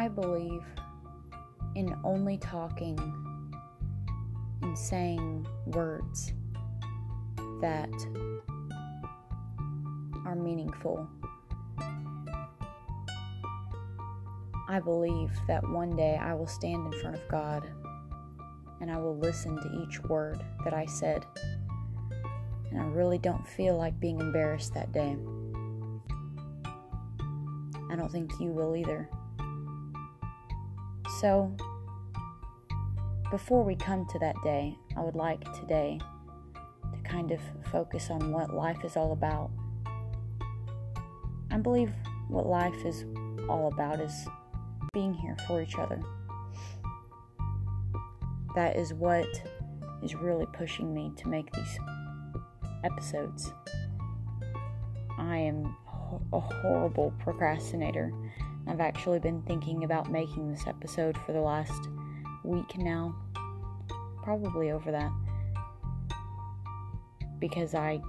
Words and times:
I 0.00 0.08
believe 0.08 0.64
in 1.74 1.94
only 2.04 2.38
talking 2.38 2.98
and 4.62 4.78
saying 4.78 5.46
words 5.66 6.32
that 7.60 7.90
are 10.24 10.34
meaningful. 10.34 11.06
I 14.70 14.80
believe 14.82 15.32
that 15.46 15.68
one 15.68 15.94
day 15.96 16.16
I 16.16 16.32
will 16.32 16.46
stand 16.46 16.94
in 16.94 16.98
front 17.02 17.16
of 17.16 17.28
God 17.28 17.70
and 18.80 18.90
I 18.90 18.96
will 18.96 19.18
listen 19.18 19.54
to 19.54 19.82
each 19.82 20.02
word 20.04 20.42
that 20.64 20.72
I 20.72 20.86
said. 20.86 21.26
And 22.70 22.80
I 22.80 22.86
really 22.86 23.18
don't 23.18 23.46
feel 23.46 23.76
like 23.76 24.00
being 24.00 24.18
embarrassed 24.18 24.72
that 24.72 24.92
day. 24.92 25.14
I 27.90 27.96
don't 27.96 28.10
think 28.10 28.30
you 28.40 28.46
will 28.46 28.74
either. 28.74 29.10
So, 31.20 31.54
before 33.30 33.62
we 33.62 33.76
come 33.76 34.06
to 34.06 34.18
that 34.20 34.34
day, 34.42 34.74
I 34.96 35.02
would 35.02 35.16
like 35.16 35.42
today 35.52 36.00
to 36.54 36.98
kind 37.02 37.30
of 37.30 37.40
focus 37.70 38.08
on 38.08 38.32
what 38.32 38.54
life 38.54 38.82
is 38.86 38.96
all 38.96 39.12
about. 39.12 39.50
I 41.50 41.58
believe 41.58 41.92
what 42.28 42.46
life 42.46 42.86
is 42.86 43.04
all 43.50 43.70
about 43.70 44.00
is 44.00 44.14
being 44.94 45.12
here 45.12 45.36
for 45.46 45.60
each 45.60 45.76
other. 45.76 46.00
That 48.54 48.76
is 48.76 48.94
what 48.94 49.26
is 50.02 50.14
really 50.14 50.46
pushing 50.54 50.94
me 50.94 51.12
to 51.18 51.28
make 51.28 51.52
these 51.52 51.78
episodes. 52.82 53.52
I 55.18 55.36
am 55.36 55.76
a 56.32 56.40
horrible 56.40 57.12
procrastinator. 57.18 58.10
I've 58.70 58.80
actually 58.80 59.18
been 59.18 59.42
thinking 59.42 59.82
about 59.82 60.12
making 60.12 60.48
this 60.48 60.68
episode 60.68 61.18
for 61.26 61.32
the 61.32 61.40
last 61.40 61.88
week 62.44 62.78
now. 62.78 63.16
Probably 64.22 64.70
over 64.70 64.92
that. 64.92 65.10
Because 67.40 67.74
I 67.74 68.00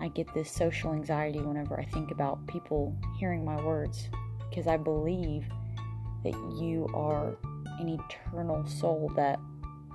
I 0.00 0.08
get 0.08 0.26
this 0.34 0.50
social 0.50 0.92
anxiety 0.92 1.40
whenever 1.40 1.80
I 1.80 1.86
think 1.86 2.10
about 2.10 2.46
people 2.46 2.94
hearing 3.18 3.42
my 3.42 3.58
words 3.62 4.10
because 4.50 4.66
I 4.66 4.76
believe 4.76 5.46
that 6.24 6.34
you 6.60 6.88
are 6.92 7.34
an 7.80 7.88
eternal 7.88 8.66
soul 8.66 9.10
that 9.16 9.40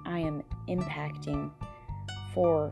I 0.04 0.18
am 0.18 0.44
impacting 0.68 1.52
for 2.34 2.72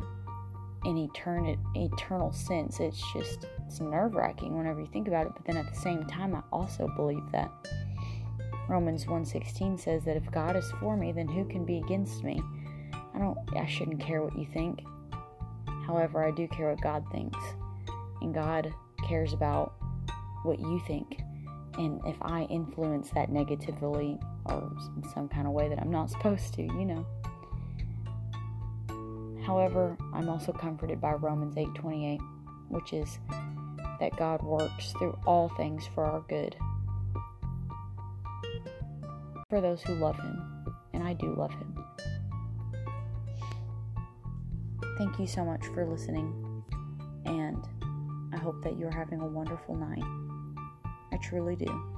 an 0.86 0.97
eternal 0.97 1.58
eternal 1.75 2.31
sense. 2.31 2.80
It's 2.80 3.02
just 3.14 3.45
it's 3.66 3.80
nerve 3.80 4.16
wracking 4.16 4.58
whenever 4.58 4.80
you 4.80 4.88
think 4.88 5.08
about 5.08 5.25
it. 5.25 5.33
But 5.36 5.45
then 5.45 5.58
at 5.58 5.67
the 5.73 5.80
same 5.80 6.05
time, 6.05 6.36
I 6.36 6.42
also 6.52 6.88
believe 6.95 7.23
that 7.31 7.52
Romans 8.69 9.05
1:16 9.05 9.80
says 9.80 10.03
that 10.05 10.16
if 10.16 10.31
God 10.31 10.55
is 10.55 10.72
for 10.80 10.95
me, 10.95 11.11
then 11.11 11.27
who 11.27 11.45
can 11.45 11.66
be 11.66 11.77
against 11.77 12.23
me? 12.23 12.42
I 13.14 13.19
don't. 13.19 13.38
I 13.55 13.66
shouldn't 13.66 14.00
care 14.00 14.22
what 14.22 14.38
you 14.38 14.45
think. 14.53 14.83
However, 15.86 16.23
I 16.23 16.31
do 16.31 16.47
care 16.47 16.69
what 16.69 16.81
God 16.81 17.03
thinks, 17.11 17.39
and 18.22 18.33
God 18.33 18.73
cares 19.08 19.33
about 19.33 19.73
what 20.44 20.59
you 20.59 20.81
think. 20.88 21.22
And 21.77 21.99
if 22.05 22.16
I 22.22 22.44
influence 22.44 23.09
that 23.11 23.30
negatively 23.30 24.17
or 24.45 24.72
in 24.95 25.03
some 25.14 25.27
kind 25.27 25.45
of 25.45 25.53
way 25.53 25.67
that 25.67 25.80
I'm 25.80 25.92
not 25.92 26.09
supposed 26.09 26.53
to, 26.55 26.61
you 26.61 26.86
know. 26.86 27.05
However, 29.46 29.96
I'm 30.12 30.28
also 30.28 30.52
comforted 30.52 31.00
by 31.00 31.14
Romans 31.14 31.56
8:28, 31.56 32.20
which 32.70 32.94
is 32.94 33.20
that 34.00 34.18
God 34.18 34.42
works 34.42 34.92
through 34.94 35.18
all 35.26 35.50
things 35.50 35.86
for 35.94 36.04
our 36.04 36.22
good. 36.22 36.56
For 39.50 39.61
those 39.61 39.84
who 39.84 39.94
love 39.94 40.16
him, 40.16 40.66
and 40.94 41.04
I 41.04 41.14
do 41.14 41.34
love 41.36 41.52
him. 41.52 41.86
Thank 44.98 45.20
you 45.20 45.28
so 45.28 45.45
much 45.45 45.64
for 45.67 45.86
listening, 45.86 46.64
and 47.26 47.64
I 48.34 48.38
hope 48.38 48.64
that 48.64 48.80
you're 48.80 48.92
having 48.92 49.22
a 49.22 49.28
wonderful 49.28 49.76
night. 49.76 50.04
I 51.11 51.17
truly 51.17 51.55
do. 51.55 51.95